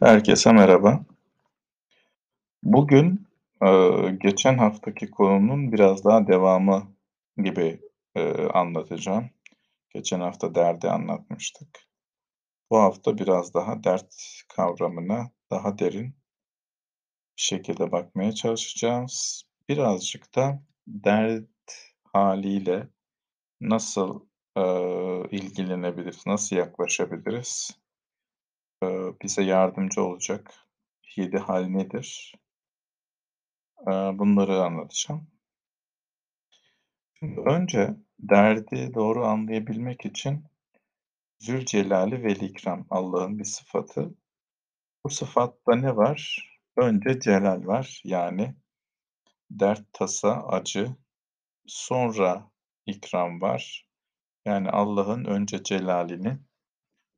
[0.00, 1.04] Herkese merhaba.
[2.62, 3.26] Bugün,
[3.62, 6.92] eee, geçen haftaki konunun biraz daha devamı
[7.36, 7.80] gibi,
[8.16, 9.30] eee, anlatacağım.
[9.90, 11.68] Geçen hafta derdi anlatmıştık.
[12.70, 14.14] Bu hafta biraz daha dert
[14.56, 16.16] kavramına daha derin
[17.36, 19.42] şekilde bakmaya çalışacağız.
[19.68, 21.48] Birazcık da dert
[22.12, 22.88] hâliyle
[23.62, 24.20] nasıl,
[24.58, 27.79] eee, ilgilenebiliriz, nasıl yaklaşabiliriz,
[29.22, 30.54] bize yardımcı olacak
[31.16, 32.34] 7 hâl nedir?
[34.12, 35.26] Bunları anlatacağım.
[37.18, 40.44] Şimdi önce derdi doğru anlayabilmek için
[41.38, 44.14] Zülcelal'i Velikram Allah'ın bir sıfatı.
[45.04, 46.50] Bu sıfatta ne var?
[46.76, 48.00] Önce celal var.
[48.04, 48.54] Yani
[49.50, 50.96] dert, tasa, acı,
[51.66, 52.50] sonra
[52.86, 53.86] ikram var.
[54.44, 56.38] Yani Allah'ın önce celalini,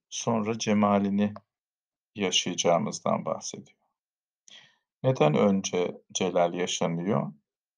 [0.08, 1.34] sonra cemalini
[2.14, 3.78] yaşayacağımızdan bahsediyor.
[5.02, 7.32] Neden önce celal yaşanıyor?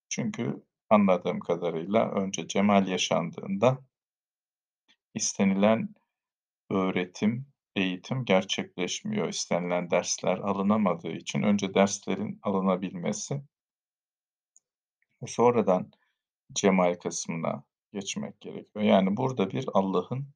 [0.08, 3.78] Çünkü anladığım kadarıyla önce cemal yaşandığında
[5.14, 5.94] istenilen
[6.70, 9.28] öğretim, eğitim gerçekleşmiyor.
[9.28, 13.42] İstenilen dersler alınamadığı için önce derslerin alınabilmesi
[15.26, 15.90] sonradan
[16.52, 18.84] cemal kısmına geçmek gerekiyor.
[18.84, 20.28] Yani burada bir Allah'ın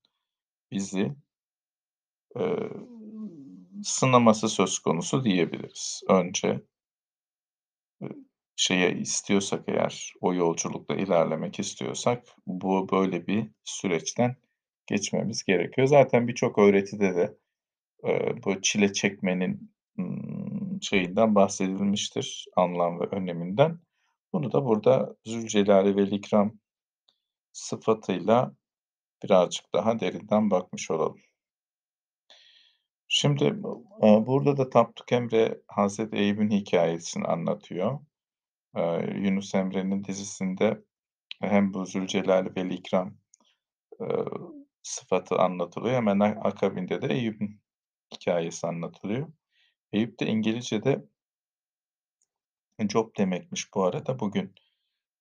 [0.71, 1.15] bizi,
[2.37, 2.71] eee,
[3.85, 6.03] sınaması söz konusu diyebiliriz.
[6.09, 6.63] Önce
[8.03, 8.11] ııı,
[8.57, 14.37] şeye istiyorsak eğer, o yolculukta ilerlemek istiyorsak bu böyle bir süreçten
[14.87, 15.87] geçmemiz gerekiyor.
[15.87, 17.37] Zaten birçok öğretide de,
[18.05, 19.73] eee, bu çile çekmenin,
[20.83, 23.81] şeyinden bahsedilmiştir, anlam ve öneminden.
[24.33, 26.53] Bunu da burada Zülcelal Velikram
[27.53, 28.57] sıfatıyla
[29.25, 31.19] birazcık daha derinden bakmış olalım.
[33.09, 33.45] Şimdi
[34.03, 38.01] eee, burada da Tapduk Emre Hazreti Eyüp'ün hikâyesini anlatıyor.
[38.77, 40.85] Eee, Yunus Emre'nin dizisinde
[41.43, 43.15] hem bu Zülcelal Velikram,
[44.01, 44.09] eee,
[44.83, 45.97] sıfatı anlatılıyor.
[45.97, 47.61] Hemen akabinde de Eyüp'ün
[48.15, 49.29] hikâyesi anlatılıyor.
[49.93, 51.05] Eyüp de İngilizce'de
[52.89, 54.19] job demekmiş bu arada.
[54.19, 54.55] Bugün,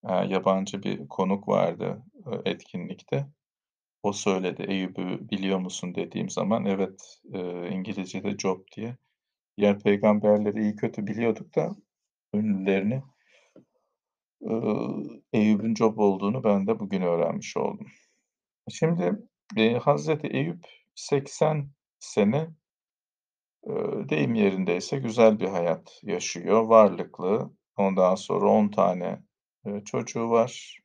[0.10, 3.28] eee, yabancı bir konuk vardı, eee, etkinlikte.
[4.04, 8.98] O söyledi, "Eyüp'ü biliyor musun?" dediğim zaman, "Evet, eee, İngilizce'de job diye."
[9.58, 11.76] Diğer peygamberleri iyi kötü biliyorduk da
[12.36, 13.04] ünlülerini
[14.44, 15.04] ııı,
[15.34, 17.88] Eyüp'ün job olduğunu ben de bugün öğrenmiş oldum.
[18.70, 19.14] Şimdi,
[19.58, 20.66] eee, Hazreti Eyüp
[20.96, 21.70] 80
[22.00, 22.50] sene,
[23.68, 27.52] eee, deyim yerindeyse güzel bir hayat yaşıyor, varlıklı.
[27.78, 29.20] Ondan sonra 10 tane,
[29.66, 30.80] eee, çocuğu var.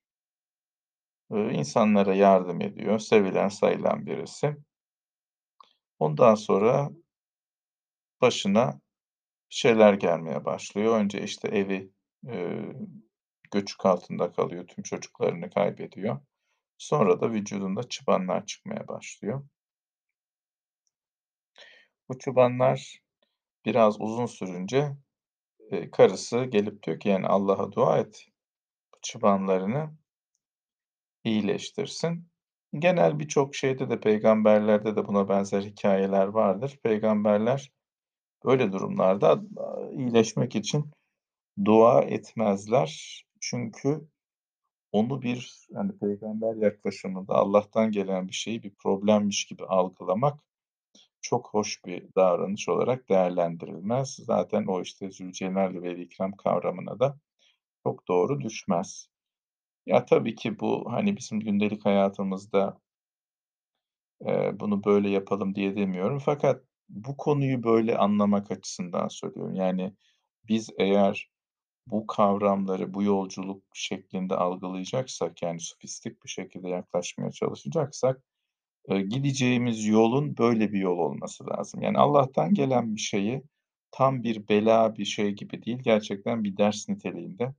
[1.32, 4.56] Eee, insanlara yardım ediyor, sevilen, sayılan birisi.
[5.98, 6.90] Ondan sonra
[8.20, 8.80] başına
[9.50, 11.00] şeyler gelmeye başlıyor.
[11.00, 11.92] Önce, işte, evi,
[12.26, 12.76] eee,
[13.52, 16.20] göçük altında kalıyor, tüm çocuklarını kaybediyor.
[16.78, 19.44] Sonra da vücudunda çıbanlar çıkmaya başlıyor.
[22.08, 22.98] Bu çıbanlar
[23.66, 24.96] biraz uzun sürünce,
[25.72, 28.26] eee, karısı gelip diyor ki, yani, Allah'a dua et,
[28.94, 29.94] bu çıbanlarını
[31.24, 32.28] iyileştirsin.
[32.78, 36.78] Genel birçok şeyde de peygamberlerde de buna benzer hikâyeler vardır.
[36.82, 37.72] Peygamberler
[38.44, 39.42] böyle durumlarda
[39.92, 40.90] iyileşmek için
[41.64, 43.22] dua etmezler.
[43.40, 44.08] Çünkü
[44.92, 50.40] onu bir, hani, peygamber yaklaşımında Allah'tan gelen bir şeyi bir problemmiş gibi algılamak
[51.20, 54.14] çok hoş bir davranış olarak değerlendirilmez.
[54.26, 57.18] Zaten o, işte, Zülcelal ve Velikram kavramına da
[57.84, 59.11] çok doğru düşmez.
[59.86, 62.78] Ya, tabii ki bu, hani, bizim gündelik hayatımızda
[64.26, 69.54] eee, bunu böyle yapalım diye demiyorum fakat bu konuyu böyle anlamak açısından söylüyorum.
[69.54, 69.92] Yani,
[70.48, 71.30] biz eğer
[71.88, 78.22] bu kavramları bu yolculuk şeklinde algılayacaksak, yani, sofistik bir şekilde yaklaşmaya çalışacaksak,
[78.90, 81.82] eee, gideceğimiz yolun böyle bir yol olması lazım.
[81.82, 83.42] Yani, Allah'tan gelen bir şeyi
[83.92, 87.54] tam bir bela, bir şey gibi değil, gerçekten bir ders niteliğinde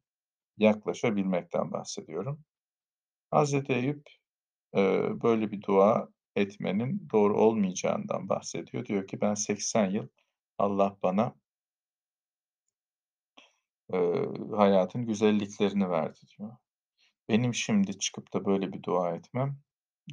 [0.58, 2.42] yaklaşabilmekten bahsediyorum.
[3.32, 4.08] Hazreti Eyüp,
[4.76, 8.86] eee, böyle bir dua etmenin doğru olmayacağından bahsediyor.
[8.86, 10.08] Diyor ki, "Ben 80 yıl
[10.60, 11.36] Allah bana"
[13.94, 14.26] eee,
[14.58, 16.52] "hayatın güzelliklerini verdi." diyor.
[17.30, 19.60] "Benim şimdi çıkıp da böyle bir dua etmem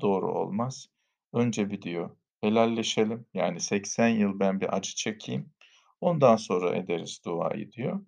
[0.03, 0.89] doğru olmaz.
[1.35, 5.53] Önce bir" diyor, "helalleşelim, yani, 80 yıl ben bir acı çekeyim,
[6.01, 8.01] ondan sonra ederiz duayı." diyor.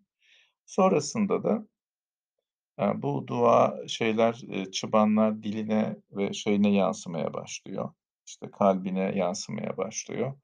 [0.66, 1.68] Sonrasında da
[2.78, 4.34] eee, bu dua şeyler,
[4.72, 7.90] çıbanlar diline ve şeyine yansımaya başlıyor,
[8.26, 10.34] işte, kalbine yansımaya başlıyor.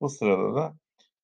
[0.00, 0.76] Bu sırada da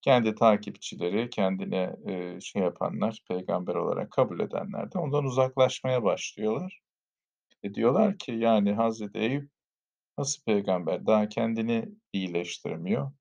[0.03, 1.97] Kendi takipçileri, kendine,
[2.41, 6.81] şey yapanlar, peygamber olarak kabul edenler de ondan uzaklaşmaya başlıyorlar.
[7.63, 9.51] E, diyorlar ki, yani, Hazreti Eyüp
[10.19, 11.07] nasıl peygamber?
[11.07, 13.13] Daha kendini iyileştiremiyor.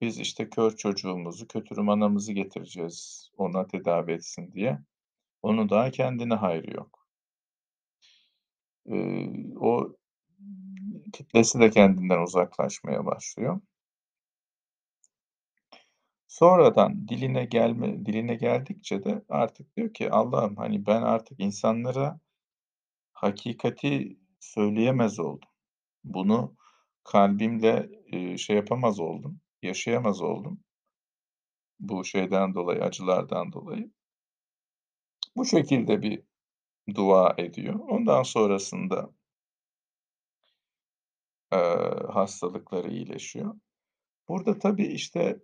[0.00, 4.78] Biz, işte, kör çocuğumuzu, kötürüm anamızı getireceğiz ona tedavi etsin diye.
[5.42, 7.06] Onun daha kendine hayrı yok.
[8.86, 9.96] Eee, o
[11.12, 13.60] kitlesi de kendinden uzaklaşmaya başlıyor.
[16.28, 22.20] Sonradan diline gelme diline geldikçe de artık diyor ki Allah'ım, hani, ben artık insanlara
[23.12, 25.48] hakikati söyleyemez oldum.
[26.04, 26.56] Bunu
[27.04, 27.90] kalbimle,
[28.38, 30.60] şey yapamaz oldum, yaşayamaz oldum.
[31.80, 33.90] Bu şeyden dolayı, acılardan dolayı.
[35.36, 36.22] Bu şekilde bir
[36.96, 37.74] dua ediyor.
[37.88, 39.10] Ondan sonrasında
[41.52, 43.54] eee, hastalıkları iyileşiyor.
[44.28, 45.40] Burada tabii, işte,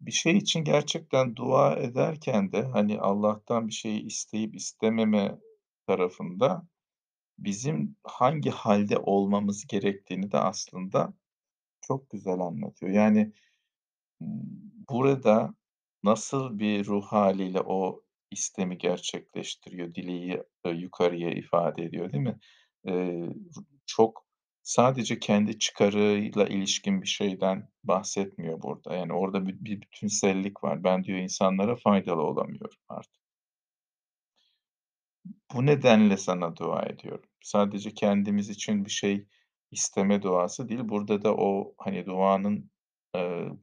[0.00, 5.38] bir şey için gerçekten dua ederken de, hani, Allah'tan bir şeyi isteyip istememe
[5.86, 6.68] tarafında
[7.38, 11.14] bizim hangi hâlde olmamız gerektiğini de aslında
[11.82, 12.92] çok güzel anlatıyor.
[12.92, 13.32] Yani,
[14.90, 15.54] burada
[16.04, 22.38] nasıl bir ruh hâliyle o istemi gerçekleştiriyor, dileği, eee, yukarıya ifade ediyor, değil mi?
[23.86, 24.26] Çok
[24.62, 28.94] sadece kendi çıkarıyla ilişkin bir şeyden bahsetmiyor burada.
[28.94, 30.84] Yani, orada bir bütünsellik var.
[30.84, 33.22] Ben diyor insanlara faydalı olamıyorum artık.
[35.54, 37.24] Bu nedenle sana dua ediyorum.
[37.42, 39.26] Sadece kendimiz için bir şey
[39.70, 42.70] isteme duası değil, burada da o, hani, duanın,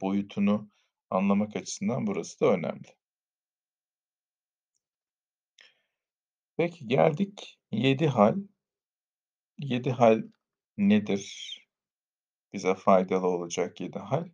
[0.00, 0.70] boyutunu
[1.10, 2.99] anlamak açısından burası da önemli.
[6.60, 8.36] Peki, geldik 7 hâl.
[9.58, 10.22] 7 hâl
[10.78, 11.56] nedir?
[12.52, 14.28] Bize faydalı olacak 7 hâl.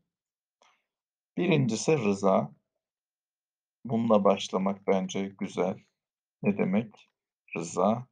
[1.36, 2.54] 1'incisi rıza.
[3.84, 5.78] Bununla başlamak bence güzel.
[6.42, 7.10] Ne demek
[7.56, 8.06] rıza?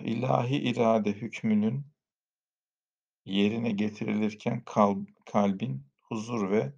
[0.00, 1.86] İlahi irade hükmünün
[3.24, 6.72] yerine getirilirken kalb kalbin huzur ve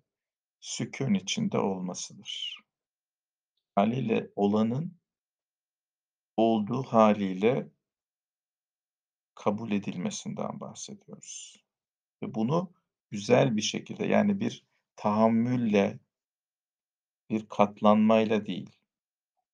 [0.60, 2.62] sükûn içinde olmasıdır.
[3.74, 4.96] Hâliyle olanın
[6.36, 7.68] olduğu hâliyle
[9.34, 11.56] kabul edilmesinden bahsediyoruz
[12.22, 12.72] ve bunu
[13.10, 14.66] güzel bir şekilde, yani, bir
[14.96, 15.98] tahammülle
[17.30, 18.70] bir katlanmayla değil.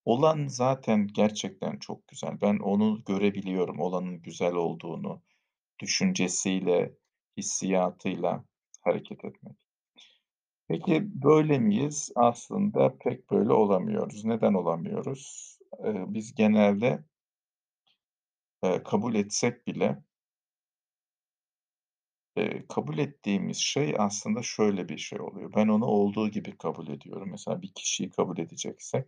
[0.04, 2.40] Olan zaten gerçekten çok güzel.
[2.42, 5.22] Ben onu görebiliyorum, olanın güzel olduğunu,
[5.80, 6.94] düşüncesiyle,
[7.36, 8.44] hissiyatıyla
[8.82, 9.67] hareket etmek.
[10.68, 12.12] Peki, böyle miyiz?
[12.16, 14.24] Aslında pek böyle olamıyoruz.
[14.24, 15.58] Neden olamıyoruz?
[15.84, 17.04] Biz genelde
[18.84, 20.02] kabul etsek bile
[22.68, 25.52] kabul ettiğimiz şey aslında şöyle bir şey oluyor.
[25.56, 27.28] Ben onu olduğu gibi kabul ediyorum.
[27.30, 29.06] Mesela bir kişiyi kabul edeceksek,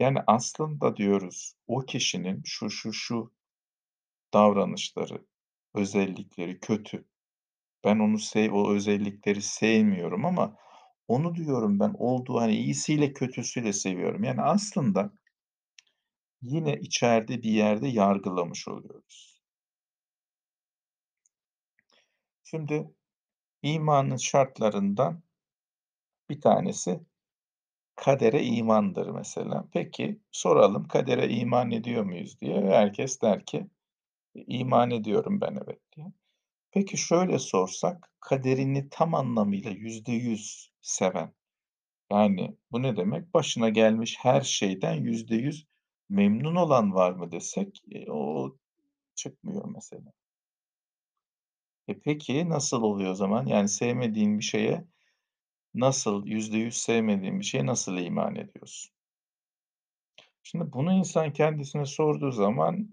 [0.00, 3.32] yani, aslında diyoruz, o kişinin şu, şu, şu
[4.34, 5.26] davranışları,
[5.74, 7.04] özellikleri kötü.
[7.84, 10.56] Ben onu sev o özellikleri sevmiyorum ama
[11.08, 14.24] onu diyorum ben olduğu, hani, iyisiyle kötüsüyle seviyorum.
[14.24, 15.12] Yani, aslında
[16.42, 19.42] yine içeride bir yerde yargılamış oluyoruz.
[22.42, 22.90] Şimdi
[23.62, 25.22] imanın şartlarından
[26.30, 27.00] bir tanesi
[27.96, 29.68] kadere imandır mesela.
[29.72, 32.62] Peki, soralım kadere iman ediyor muyuz diye.
[32.62, 33.66] Herkes der ki,
[34.34, 36.06] iman ediyorum ben, evet, diye.
[36.72, 41.34] Peki, şöyle sorsak, kaderini tam anlamıyla %100 seven,
[42.12, 43.34] yani, bu ne demek?
[43.34, 45.66] Başına gelmiş her şeyden %100
[46.10, 48.56] memnun olan var mı desek, eee, o
[49.16, 50.12] çıkmıyor mesela.
[51.88, 53.46] E, peki, nasıl oluyor o zaman?
[53.46, 54.84] Yani, sevmediğin bir şeye
[55.74, 58.92] nasıl, %100 sevmediğin bir şeye nasıl iman ediyorsun?
[60.42, 62.88] Şimdi bunu insan kendisine sorduğu zaman,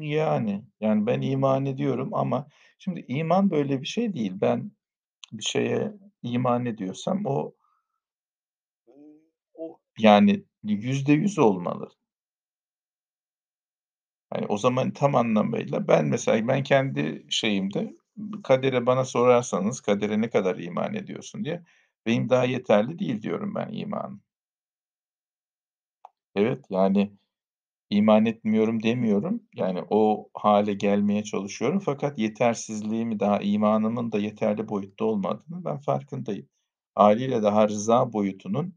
[0.00, 2.46] yani, yani, ben iman ediyorum ama
[2.78, 4.32] şimdi iman böyle bir şey değil.
[4.40, 4.72] Ben
[5.32, 5.92] bir şeye
[6.24, 7.54] iman ediyorsam o
[9.54, 11.90] o, yani, %100 olmalı.
[14.30, 17.96] Hani, o zaman tam anlamıyla ben mesela ben kendi şeyimde
[18.44, 21.62] kadere bana sorarsanız kadere ne kadar iman ediyorsun diye,
[22.06, 24.22] benim daha yeterli değil diyorum ben imanım.
[26.36, 27.12] Evet, yani,
[27.90, 29.42] iman etmiyorum demiyorum.
[29.56, 36.48] Yani, o hâle gelmeye çalışıyorum fakat yetersizliğimi daha imanımın da yeterli boyutta olmadığının ben farkındayım.
[36.96, 38.74] Hâliyle daha rıza boyutunun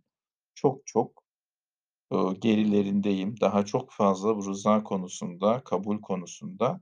[0.55, 1.23] çok çok,
[2.41, 3.41] gerilerindeyim.
[3.41, 6.81] Daha çok fazla bu rıza konusunda, kabul konusunda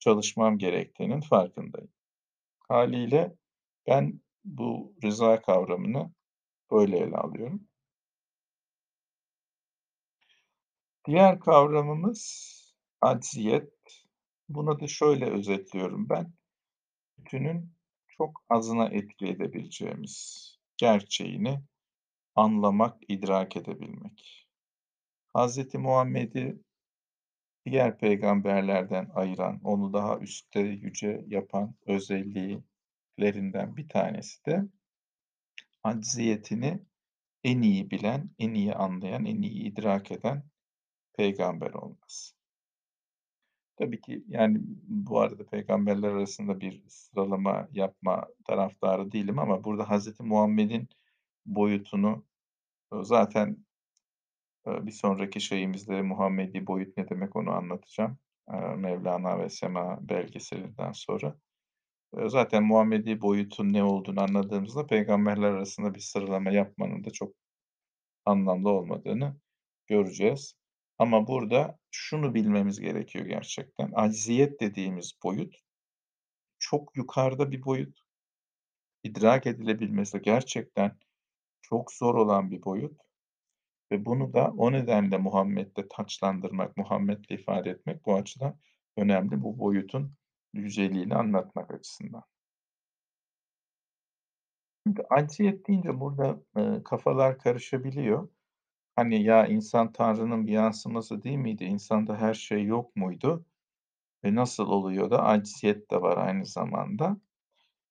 [0.00, 1.90] çalışmam gerektiğinin farkındayım.
[2.68, 3.36] Hâliyle
[3.88, 6.12] ben bu rıza kavramını
[6.72, 7.68] böyle ele alıyorum.
[11.06, 12.50] Diğer kavramımız
[13.00, 13.72] acziyet.
[14.48, 16.32] Bunu da şöyle özetliyorum ben.
[17.18, 17.72] Bütünün
[18.08, 21.60] çok azına etki edebileceğimiz gerçeğini
[22.34, 24.48] anlamak, idrak edebilmek.
[25.34, 26.62] Hazreti Muhammed'i
[27.66, 34.62] diğer peygamberlerden ayıran, onu daha üstte, yüce yapan özelliklerinden bir tanesi de
[35.82, 36.82] acziyetini
[37.44, 40.49] en iyi bilen, en iyi anlayan, en iyi idrak eden
[41.14, 42.34] peygamber olması.
[43.76, 50.22] Tabii ki, yani, bu arada peygamberler arasında bir sıralama yapma taraftarı değilim ama burada Hazreti
[50.22, 50.88] Muhammed'in
[51.46, 52.24] boyutunu,
[52.94, 53.56] ııı, zaten,
[54.66, 58.18] eee, bir sonraki şeyimizde Muhammedi boyut ne demek onu anlatacağım.
[58.52, 61.38] Eee, Mevlana ve Sema belgeselinden sonra.
[62.26, 67.34] Zaten Muhammedi boyutun ne olduğunu anladığımızda peygamberler arasında bir sıralama yapmanın da çok
[68.26, 69.36] anlamlı olmadığını
[69.88, 70.54] göreceğiz.
[71.00, 73.90] Ama burada şunu bilmemiz gerekiyor gerçekten.
[73.94, 75.56] Acziyet dediğimiz boyut
[76.58, 78.00] çok yukarıda bir boyut.
[79.02, 80.98] İdrak edilebilmesi gerçekten
[81.62, 83.00] çok zor olan bir boyut
[83.92, 88.58] ve bunu da o nedenle Muhammed'le taçlandırmak, Muhammed'le ifade etmek bu açıdan
[88.96, 89.42] önemli.
[89.42, 90.14] Bu boyutun
[90.52, 92.24] yüceliğini anlatmak açısından.
[94.86, 98.28] Şimdi acziyet deyince burada, eee, kafalar karışabiliyor.
[98.96, 101.64] Hani, ya, insan Tanrı'nın bir yansıması değil miydi?
[101.64, 103.46] İnsanda her şey yok muydu?
[104.22, 107.16] E, nasıl oluyor da acziyet de var aynı zamanda?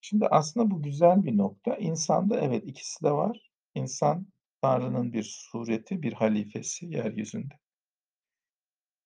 [0.01, 1.75] Şimdi aslında bu güzel bir nokta.
[1.75, 3.51] İnsanda evet, ikisi de var.
[3.75, 4.27] İnsan
[4.62, 7.53] Tanrı'nın bir sureti, bir halifesi yeryüzünde.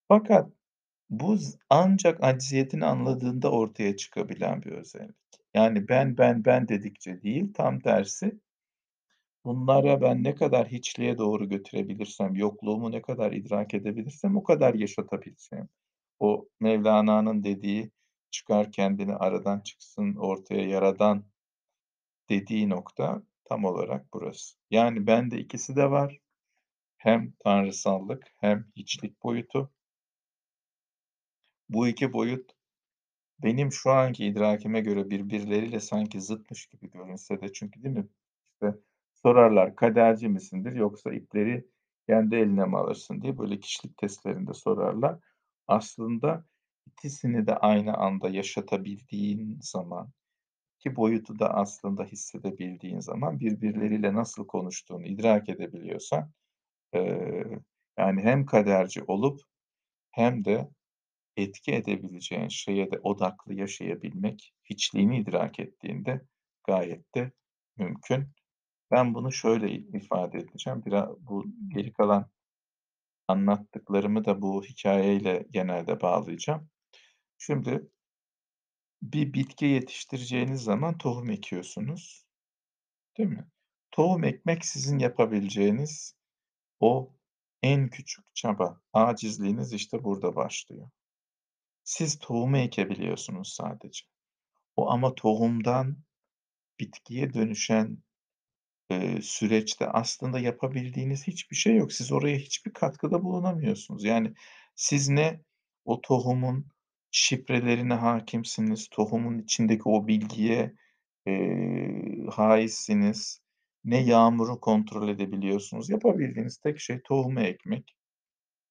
[0.07, 0.51] Fakat
[1.09, 1.38] bu
[1.69, 5.15] ancak acziyetini anladığında ortaya çıkabilen bir özellik.
[5.53, 8.39] Yani ben, ben, ben dedikçe değil, tam tersi
[9.45, 15.69] bunlara ben ne kadar hiçliğe doğru götürebilirsem, yokluğumu ne kadar idrak edebilirsem o kadar yaşatabileceğim.
[16.19, 17.91] O Mevlana'nın dediği,
[18.31, 21.25] "Çıkar kendini aradan çıksın ortaya yaradan."
[22.29, 24.57] dediği nokta tam olarak burası.
[24.71, 26.19] Yani bende ikisi de var.
[26.97, 29.71] Hem tanrısallık hem hiçlik boyutu.
[31.69, 32.51] Bu 2 boyut
[33.43, 38.07] benim şu anki idrakime göre birbirleriyle sanki zıtmış gibi görünse de çünkü değil mi?
[38.45, 38.75] İşte
[39.23, 41.65] sorarlar, "Kaderci misindir yoksa ipleri
[42.09, 45.19] kendi eline mi alırsın?" diye böyle kişilik testlerinde sorarlar.
[45.67, 46.45] Aslında
[46.87, 50.09] ikisini de aynı anda yaşatabildiğin zaman,
[50.79, 56.31] 2 boyutu da aslında hissedebildiğin zaman birbirleriyle nasıl konuştuğunu idrak edebiliyorsan,
[56.95, 57.45] eee,
[57.99, 59.41] yani hem kaderci olup
[60.11, 60.69] hem de
[61.37, 66.21] etki edebileceğin şeye de odaklı yaşayabilmek, hiçliğini idrak ettiğinde
[66.67, 67.31] gayet de
[67.77, 68.27] mümkün.
[68.93, 70.85] Ben bunu şöyle ifade edeceğim.
[70.85, 72.29] Bira bu geri kalan
[73.27, 76.69] anlattıklarımı da bu hikâyeyle genelde bağlayacağım.
[77.38, 77.89] Şimdi
[79.01, 82.25] bir bitki yetiştireceğiniz zaman tohum ekiyorsunuz,
[83.17, 83.47] değil mi?
[83.91, 86.15] Tohum ekmek sizin yapabileceğiniz
[86.79, 87.13] o
[87.63, 88.81] en küçük çaba.
[88.93, 90.89] Acizliğiniz işte burada başlıyor.
[91.83, 94.05] Siz tohumu ekebiliyorsunuz sadece.
[94.75, 95.97] O ama tohumdan
[96.79, 97.97] bitkiye dönüşen,
[98.91, 101.93] eee, süreçte aslında yapabildiğiniz hiçbir şey yok.
[101.93, 104.03] Siz oraya hiçbir katkıda bulunamıyorsunuz.
[104.03, 104.33] Yani
[104.75, 105.41] siz ne
[105.85, 106.67] o tohumun
[107.11, 110.75] şifrelerine hâkimsiniz, tohumun içindeki o bilgiye,
[111.27, 113.41] eee, hâizsiniz,
[113.85, 115.89] ne yağmuru kontrol edebiliyorsunuz.
[115.89, 117.95] Yapabildiğiniz tek şey tohumu ekmek.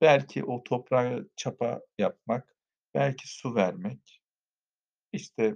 [0.00, 2.56] Belki o toprağa çapa yapmak,
[2.94, 4.22] belki su vermek.
[5.12, 5.54] İşte,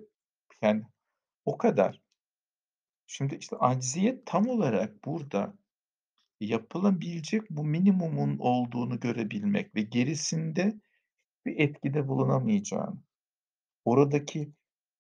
[0.62, 0.82] yani
[1.44, 2.02] o kadar.
[3.06, 5.54] Şimdi, işte, acziyet tam olarak burada
[6.40, 10.75] yapılabilecek bu minimumun olduğunu görebilmek ve gerisinde
[11.46, 13.04] bir etkide bulunamayacağın,
[13.84, 14.52] oradaki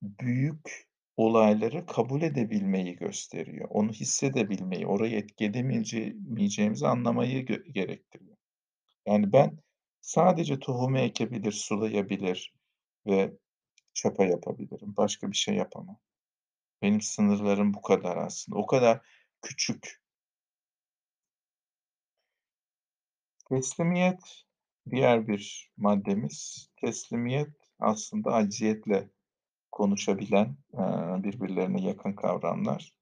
[0.02, 3.68] büyük olayları kabul edebilmeyi gösteriyor.
[3.70, 6.16] Onu hissedebilmeyi, orayı etki edemeyece
[6.84, 8.36] anlamayı gö gerektiriyor.
[9.06, 9.58] Yani ben
[10.00, 12.54] sadece tohumu ekebilir, sulayabilir
[13.06, 13.32] ve
[13.94, 14.96] çapa yapabilirim.
[14.96, 15.98] Başka bir şey yapamam.
[16.86, 18.58] Benim sınırlarım bu kadar aslında.
[18.58, 19.00] O kadar
[19.42, 20.02] küçük.
[23.48, 24.44] Teslimiyet
[24.90, 26.68] diğer bir maddemiz.
[26.76, 29.10] Teslimiyet aslında acziyetle
[29.72, 30.56] konuşabilen,
[31.22, 32.94] birbirlerine yakın kavramlar.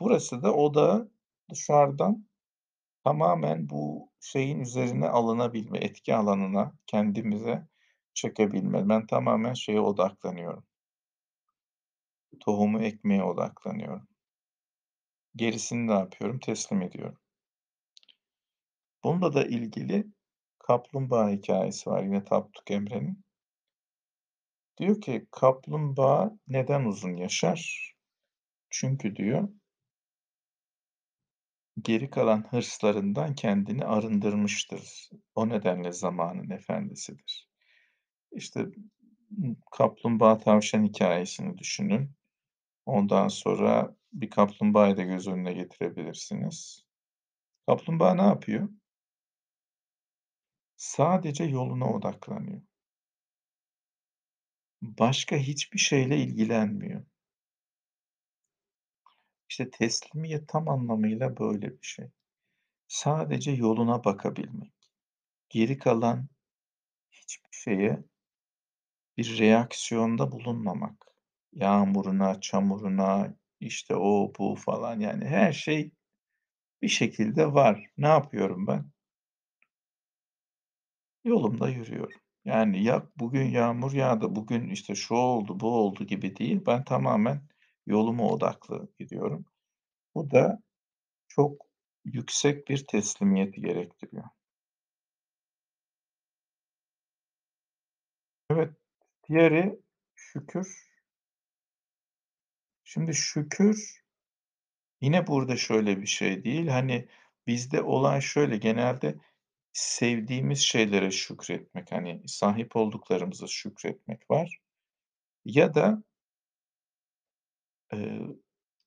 [0.00, 1.10] Burası da odağı
[1.50, 2.28] dışarıdan
[3.04, 7.68] tamamen bu şeyin üzerine alınabilme, etki alanına kendimize
[8.14, 8.88] çekebilme.
[8.88, 10.71] Ben tamamen şeye odaklanıyorum.
[12.40, 14.08] Tohumu ekmeye odaklanıyorum.
[15.36, 16.38] Gerisini ne yapıyorum?
[16.38, 17.18] Teslim ediyorum.
[19.04, 20.06] Bununla da ilgili
[20.58, 23.24] kaplumbağa hikâyesi var yine Tapduk Emre'nin.
[24.78, 27.92] Diyor ki, "Kaplumbağa neden uzun yaşar?
[28.70, 29.48] Çünkü" diyor
[31.82, 35.10] "geri kalan hırslarından kendini arındırmıştır.
[35.34, 37.48] O nedenle zamanın efendisidir."
[38.32, 38.66] İşte,
[39.72, 42.10] kaplumbağa tavşan hikâyesini düşünün.
[42.86, 46.84] Ondan sonra bir kaplumbağayı da göz önüne getirebilirsiniz.
[47.66, 48.68] Kaplumbağa ne yapıyor?
[50.76, 52.62] Sadece yoluna odaklanıyor.
[54.82, 57.04] Başka hiçbir şeyle ilgilenmiyor.
[59.48, 62.06] İşte, teslimiyet tam anlamıyla böyle bir şey.
[62.88, 64.72] Sadece yoluna bakabilmek.
[65.48, 66.28] Geri kalan
[67.12, 68.04] hiçbir şeye
[69.16, 71.11] bir reaksiyonda bulunmamak.
[71.52, 75.92] Yağmuruna, çamuruna, işte, o, bu falan, yani, her şey
[76.82, 77.86] bir şekilde var.
[77.98, 78.90] Ne yapıyorum ben?
[81.24, 82.20] Yolumda yürüyorum.
[82.44, 86.60] Yani, ya bugün yağmur yağdı, bugün, işte, şu oldu, bu oldu gibi değil.
[86.66, 87.42] Ben tamamen
[87.86, 89.44] yoluma odaklı gidiyorum.
[90.16, 90.62] Bu da
[91.28, 91.62] çok
[92.06, 94.24] yüksek bir teslimiyeti gerektiriyor.
[98.50, 98.70] Evet,
[99.28, 99.80] diğeri
[100.14, 100.91] şükür.
[102.92, 104.02] Şimdi şükür
[105.00, 107.08] yine burada şöyle bir şey değil, hani,
[107.46, 109.16] bizde olan şöyle, genelde
[109.72, 114.60] sevdiğimiz şeylere şükretmek, hani, sahip olduklarımıza şükretmek var
[115.46, 116.04] ya da
[117.92, 118.20] eee,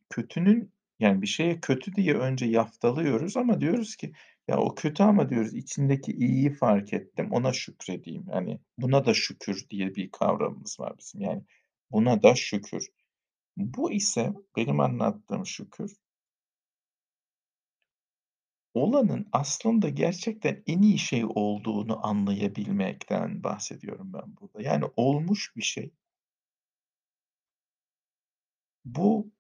[0.10, 4.14] kötünün, yani, bir şeye kötü diye önce yaftalıyoruz ama diyoruz ki,
[4.48, 9.66] "Ya, o kötü ama" diyoruz, "içindeki iyiyi fark ettim, ona şükredeyim." Hani, buna da şükür
[9.72, 11.22] diye bir kavramımız var bizim.
[11.22, 11.44] Yani,
[11.92, 12.88] buna da şükür.
[13.58, 15.96] Bu ise benim anlattığım şükür
[18.74, 24.62] olanın aslında gerçekten en iyi şey olduğunu anlayabilmekten bahsediyorum ben burada.
[24.62, 25.92] Yani, olmuş bir şey
[28.86, 29.32] bu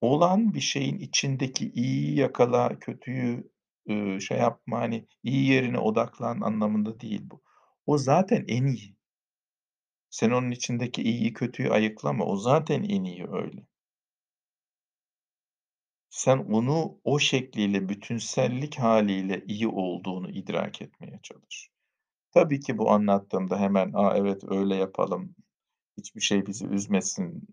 [0.00, 3.50] olan bir şeyin içindeki iyiyi yakala, kötüyü,
[4.20, 7.42] şey yapma, hani, iyi yerine odaklan anlamında değil bu.
[7.86, 8.93] O zaten en iyi.
[10.14, 12.24] Sen onun içindeki iyiyi, kötüyü ayıklama.
[12.24, 13.66] O zaten en iyi öyle.
[16.10, 21.70] Sen onu o şekliyle, bütünsellik hâliyle iyi olduğunu idrak etmeye çalış.
[22.32, 25.36] Tabii ki bu anlattığımda hemen, "A, evet, öyle yapalım,
[25.98, 27.48] hiçbir şey bizi üzmesin,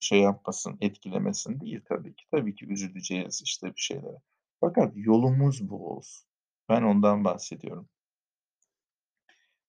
[0.00, 2.24] şey yapmasın, etkilemesin." değil tabii ki.
[2.30, 4.18] Tabii ki üzüleceğiz, işte, bir şeylere.
[4.60, 6.26] Fakat yolumuz bu olsun.
[6.68, 7.88] Ben ondan bahsediyorum.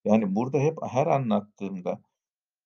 [0.05, 2.01] Yani, burada hep her anlattığımda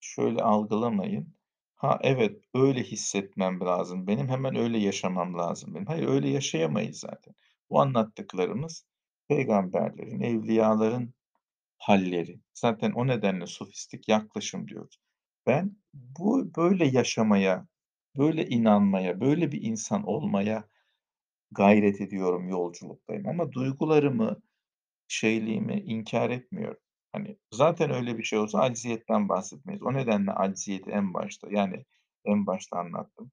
[0.02, 1.36] şöyle algılamayın,
[1.76, 7.36] "Ha, evet, öyle hissetmem lazım benim, hemen öyle yaşamam lazım benim." Hayır, öyle yaşayamayız zaten.
[7.70, 8.86] Bu anlattıklarımız
[9.30, 11.14] peygamberlerin, evliyaların
[11.80, 12.40] hâlleri.
[12.54, 15.00] Zaten o nedenle sofistik yaklaşım diyoruz.
[15.48, 17.68] Ben bu böyle yaşamaya,
[18.18, 20.66] böyle inanmaya, böyle bir insan olmaya
[21.52, 24.38] gayret ediyorum, yolculuktayım ama duygularımı,
[25.10, 26.80] şeyliğimi inkâr etmiyorum.
[27.16, 29.84] Hani, zaten öyle bir şey olsa acziyetten bahsetmeyiz.
[29.84, 31.86] O nedenle acziyeti en başta, yani,
[32.26, 33.32] en başta anlattım.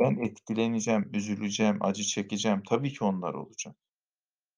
[0.00, 2.62] Ben etkileneceğim, üzüleceğim, acı çekeceğim.
[2.68, 3.76] Tabii ki onlar olacak.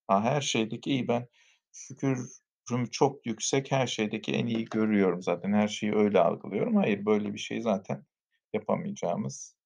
[0.09, 1.29] Ha, her şeydeki iyi ben
[1.73, 6.77] şükürüm çok yüksek, her şeydeki en iyi görüyorum zaten, her şeyi öyle algılıyorum.
[6.77, 8.05] Hayır, böyle bir şey zaten
[8.53, 9.57] yapamayacağımız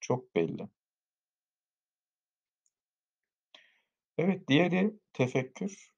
[0.00, 0.68] çok belli.
[4.18, 5.90] Evet, diğeri tefekkür.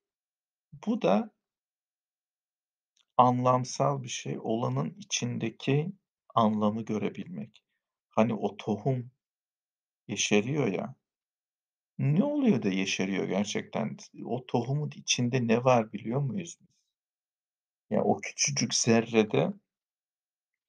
[0.86, 1.30] Bu da
[3.22, 5.92] anlamsal bir şey, olanın içindeki
[6.34, 7.64] anlamı görebilmek.
[8.10, 9.10] Hani, o tohum
[10.08, 10.96] yeşeriyor ya,
[11.98, 13.96] ne oluyor da yeşeriyor gerçekten?
[14.24, 16.68] O tohumun içinde ne var biliyor muyuz biz?
[17.90, 19.52] Ya, o küçücük zerrede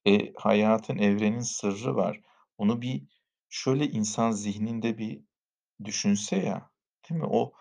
[0.04, 2.20] eee, hayatın, evrenin sırrı var.
[2.58, 3.02] Onu bir
[3.48, 5.20] şöyle insan zihninde bir
[5.84, 6.70] düşünse ya,
[7.10, 7.26] değil mi?
[7.30, 7.52] O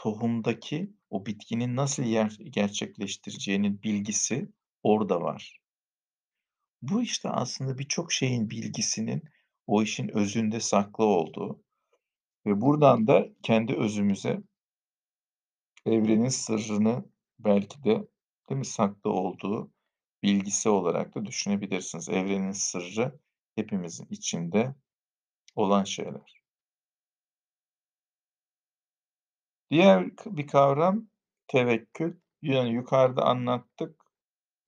[0.00, 4.48] tohumdaki o bitkinin nasıl yer gerçekleştireceğinin bilgisi
[4.82, 5.60] orada var.
[6.82, 9.22] Bu, işte, aslında birçok şeyin bilgisinin
[9.66, 11.62] o işin özünde saklı olduğu
[12.46, 14.42] ve buradan da kendi özümüze
[15.86, 17.04] evrenin sırrını
[17.38, 18.08] belki de,
[18.48, 19.70] değil mi, saklı olduğu
[20.22, 22.08] bilgisi olarak da düşünebilirsiniz.
[22.08, 23.20] Evrenin sırrı
[23.54, 24.74] hepimizin içinde
[25.56, 26.39] olan şeyler.
[29.70, 31.08] Diğer bir kavram
[31.48, 32.16] tevekkül.
[32.42, 34.04] Yani, yukarıda anlattık.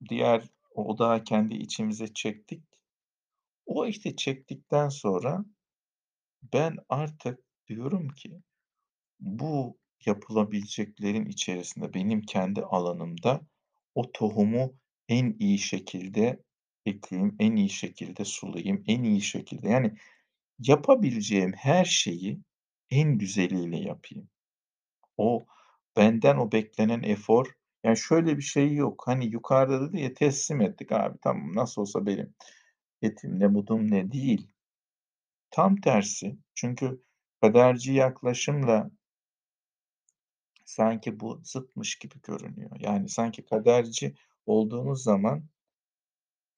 [0.09, 0.43] Diğer
[0.75, 2.63] odağı kendi içimize çektik.
[3.65, 5.45] O, işte, çektikten sonra
[6.53, 8.41] ben artık diyorum ki
[9.19, 13.41] bu yapılabileceklerin içerisinde benim kendi alanımda
[13.95, 14.73] o tohumu
[15.09, 16.43] en iyi şekilde
[16.85, 19.93] ekeyim, en iyi şekilde sulayayım, en iyi şekilde yani
[20.59, 22.39] yapabileceğim her şeyi
[22.89, 24.29] en güzeliyle yapayım.
[25.17, 25.45] O
[25.97, 27.47] benden o beklenen efor
[27.83, 29.03] yani şöyle bir şey yok.
[29.07, 32.35] Hani yukarıda dedi ya teslim ettik abi tamam nasıl olsa benim
[33.01, 34.47] etim ne budum ne değil.
[35.51, 36.37] Tam tersi.
[36.55, 37.03] Çünkü
[37.41, 38.91] kaderci yaklaşımla
[40.65, 42.71] sanki bu zıtmış gibi görünüyor.
[42.79, 45.45] Yani sanki kaderci olduğunuz zaman,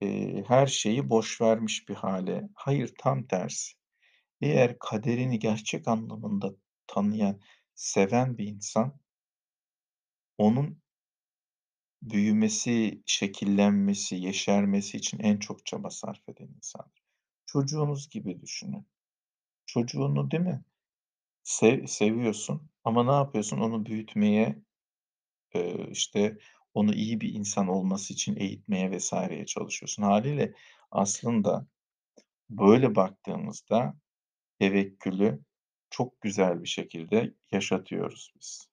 [0.02, 2.50] eee, her şeyi boş vermiş bir hâle.
[2.56, 3.74] Hayır, tam tersi.
[4.42, 6.54] Eğer kaderini gerçek anlamında
[6.88, 7.42] tanıyan,
[7.76, 9.00] seven bir insan
[10.38, 10.78] onun
[12.02, 17.04] büyümesi, şekillenmesi, yeşermesi için en çok çaba sarf eden insandır.
[17.46, 18.88] Çocuğunuz gibi düşünün.
[19.66, 20.64] Çocuğunu, değil mi?
[21.44, 23.58] Sev seviyorsun ama ne yapıyorsun?
[23.60, 24.60] Onu büyütmeye,
[25.56, 26.38] eee, işte,
[26.74, 30.04] onu iyi bir insan olması için eğitmeye vs.ye çalışıyorsun.
[30.04, 30.54] Hâliyle
[30.92, 31.68] aslında
[32.50, 33.96] böyle baktığımızda
[34.60, 35.42] tevekkülü
[35.90, 38.70] çok güzel bir şekilde yaşatıyoruz biz.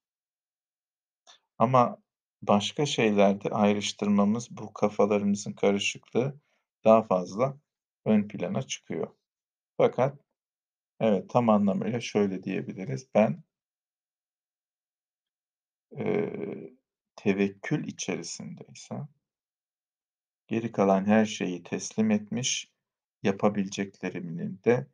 [1.59, 1.97] Ama
[2.43, 6.41] başka şeylerde ayrıştırmamız, bu kafalarımızın karışıklığı
[6.85, 7.57] daha fazla
[8.05, 9.09] ön plana çıkıyor.
[9.77, 10.19] Fakat
[11.01, 13.45] evet, tam anlamıyla şöyle diyebiliriz: Ben
[15.91, 16.73] eee,
[17.17, 19.09] tevekkül içerisindeysem
[20.47, 22.73] geri kalan her şeyi teslim etmiş,
[23.23, 24.87] yapabileceklerimin de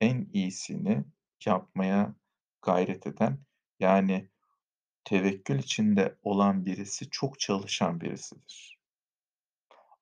[0.00, 1.04] en iyisini
[1.46, 2.14] yapmaya
[2.62, 3.38] gayret eden,
[3.80, 4.28] yani
[5.04, 8.78] tevekkül içinde olan birisi çok çalışan birisidir.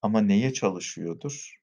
[0.03, 1.61] Ama neye çalışıyordur?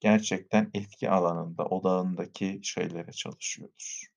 [0.00, 4.12] Gerçekten etki alanında, odağındaki şeylere çalışıyordur.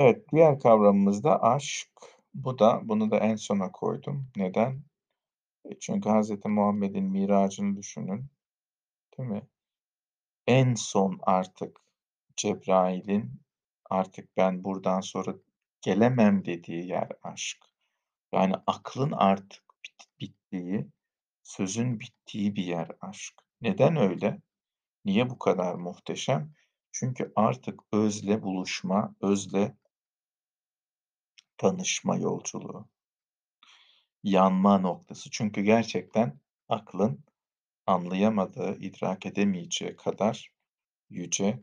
[0.00, 1.88] Evet, diğer kavramımız da aşk.
[2.34, 4.28] Bu da bunu da en sona koydum.
[4.36, 4.82] Neden?
[5.64, 8.26] E, çünkü Hazreti Muhammed'in miracını düşünün,
[9.18, 9.42] değil mi?
[10.46, 11.80] En son artık
[12.36, 13.40] Cebrail'in
[13.90, 15.34] artık ben buradan sonra
[15.80, 17.64] gelemem dediği yer aşk.
[18.32, 20.86] Yani aklın artık bit bittiği,
[21.42, 23.34] sözün bittiği bir yer aşk.
[23.60, 24.40] Neden öyle?
[25.04, 26.52] Niye bu kadar muhteşem?
[26.92, 29.76] Çünkü artık özle buluşma, özle
[31.58, 32.88] tanışma yolculuğu.
[34.22, 35.30] Yanma noktası.
[35.30, 37.24] Çünkü gerçekten aklın
[37.86, 40.52] anlayamadığı, idrak edemeyeceği kadar
[41.10, 41.60] yüce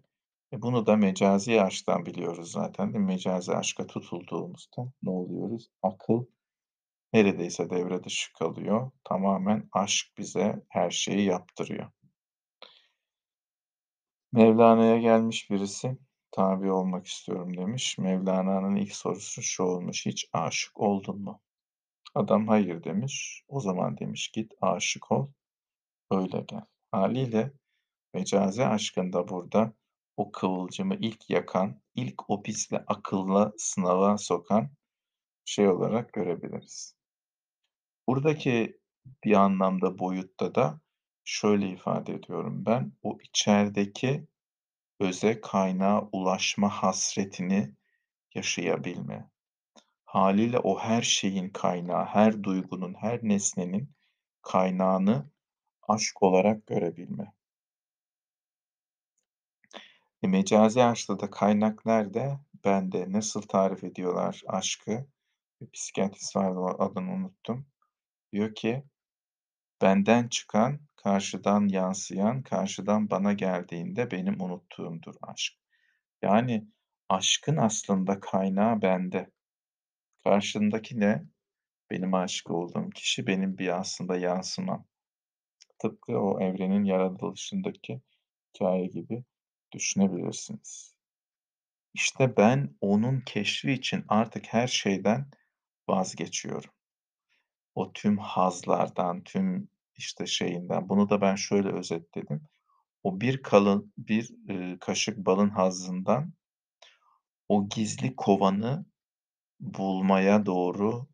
[0.54, 3.02] ve bunu da mecazî aşktan biliyoruz zaten?
[3.02, 5.70] Mecazî aşka tutulduğumuzda ne oluyoruz?
[5.84, 6.26] Akıl
[7.14, 8.92] neredeyse devre dışı kalıyor.
[9.04, 11.92] Tamamen aşk bize her şeyi yaptırıyor.
[14.32, 15.98] Mevlana'ya gelmiş birisi,
[16.32, 17.98] "Tabi olmak istiyorum." demiş.
[17.98, 21.42] Mevlana'nın ilk sorusu şu olmuş: "Hiç aşık oldun mu?"
[22.16, 23.44] Adam, "Hayır." demiş.
[23.48, 25.28] "O zaman" demiş, "Git aşık ol,
[26.18, 27.54] öyle gel." Hâliyle
[28.14, 29.74] mecazî aşkın da burada
[30.18, 34.70] o kıvılcımı ilk yakan, ilk o bizle akılla sınava sokan
[35.46, 36.96] şey olarak görebiliriz.
[38.08, 38.80] Buradaki
[39.24, 40.82] bir anlamda, boyutta da
[41.24, 44.28] şöyle ifade ediyorum ben, o içerideki
[45.00, 47.76] öze, kaynağa ulaşma hasretini
[48.36, 49.30] yaşayabilme.
[50.06, 53.92] Hâliyle o her şeyin kaynağı, her duygunun, her nesnenin
[54.42, 55.30] kaynağını
[55.88, 57.34] aşk olarak görebilme.
[60.24, 62.40] E, mecazî aşkta da kaynak nerede?
[62.66, 63.12] Bende.
[63.12, 65.06] Nasıl tarif ediyorlar aşkı?
[65.62, 67.66] Bir psikiyatrist vardı, adını unuttum.
[68.34, 68.84] Diyor ki,
[69.82, 75.54] "Benden çıkan, karşıdan yansıyan, karşıdan bana geldiğinde benim unuttuğumdur aşk."
[76.22, 76.68] Yani
[77.10, 79.32] aşkın aslında kaynağı bende.
[80.24, 81.24] Karşımdaki ne?
[81.92, 84.86] Benim âşık olduğum kişi benim bir aslında yansımam.
[85.84, 88.02] Tıpkı o evrenin yaratılışındaki
[88.50, 89.24] hikâye gibi
[89.72, 90.96] düşünebilirsiniz.
[91.94, 95.32] İşte ben onun keşfi için artık her şeyden
[95.90, 96.72] vazgeçiyorum.
[97.76, 102.42] O tüm hazlardan, tüm, işte, şeyinden, bunu da ben şöyle özetledim.
[103.04, 106.34] O bir kalın bir, eee, kaşık balın hazzından
[107.50, 108.86] o gizli kovanı
[109.60, 111.08] bulmaya doğru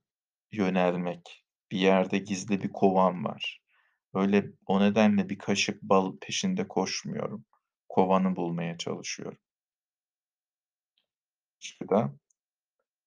[0.52, 1.46] yönelmek.
[1.72, 3.62] Bir yerde gizli bir kovan var.
[4.14, 7.46] Öyle o nedenle bir kaşık bal peşinde koşmuyorum.
[7.90, 9.40] Kovanı bulmaya çalışıyorum.
[11.62, 12.14] Aşkı da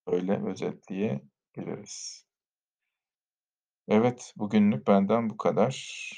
[0.07, 2.27] öyle özetleyebiliriz.
[3.88, 5.75] Evet, bugünlük benden bu kadar.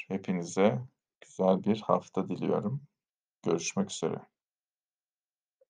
[0.07, 0.79] Hepinize
[1.21, 2.83] güzel bir hafta diliyorum.
[3.43, 4.34] Görüşmek üzere.